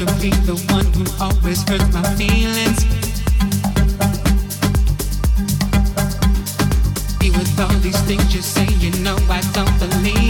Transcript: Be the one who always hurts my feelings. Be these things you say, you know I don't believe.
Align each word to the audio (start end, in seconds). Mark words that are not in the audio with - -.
Be 0.00 0.30
the 0.30 0.56
one 0.72 0.86
who 0.96 1.04
always 1.22 1.62
hurts 1.68 1.92
my 1.92 2.02
feelings. 2.16 2.84
Be 7.18 7.30
these 7.82 8.00
things 8.08 8.34
you 8.34 8.40
say, 8.40 8.66
you 8.78 8.92
know 9.04 9.16
I 9.28 9.42
don't 9.52 9.78
believe. 9.78 10.29